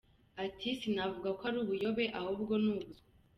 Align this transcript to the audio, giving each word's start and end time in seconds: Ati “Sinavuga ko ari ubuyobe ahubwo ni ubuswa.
Ati 0.45 0.69
“Sinavuga 0.79 1.29
ko 1.37 1.43
ari 1.49 1.57
ubuyobe 1.63 2.05
ahubwo 2.19 2.53
ni 2.61 2.67
ubuswa. 2.71 3.01